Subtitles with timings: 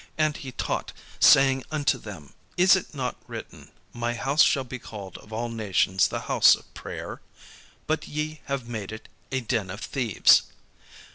[0.17, 5.19] And he taught, saying unto them: "Is it not written, 'My house shall be called
[5.19, 7.21] of all nations the house of prayer?'
[7.85, 10.41] but ye have made it a den of thieves."